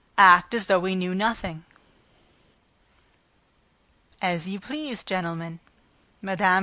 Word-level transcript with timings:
Act 0.17 0.55
as 0.55 0.65
though 0.65 0.79
we 0.79 0.95
knew 0.95 1.13
nothing." 1.13 1.63
"As 4.19 4.47
you 4.47 4.59
please, 4.59 5.03
gentlemen." 5.03 5.59
Mme. 6.23 6.59